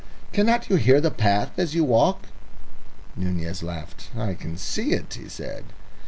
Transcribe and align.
Cannot 0.33 0.67
you 0.67 0.77
hear 0.77 0.99
the 0.99 1.11
path 1.11 1.51
as 1.59 1.75
you 1.75 1.83
walk?" 1.83 2.23
Nunez 3.15 3.61
laughed. 3.61 4.09
"I 4.17 4.33
can 4.33 4.57
see 4.57 4.93
it," 4.93 5.13
he 5.13 5.29
said. 5.29 5.63